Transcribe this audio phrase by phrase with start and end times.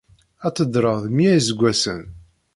[0.45, 2.01] Ad teddreḍ mya iseggasen.